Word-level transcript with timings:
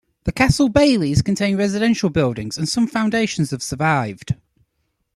The 0.23 0.31
castle 0.31 0.67
baileys 0.67 1.21
contained 1.21 1.59
residential 1.59 2.09
buildings, 2.09 2.57
and 2.57 2.67
some 2.67 2.87
foundations 2.87 3.51
have 3.51 3.61
survived. 3.61 4.33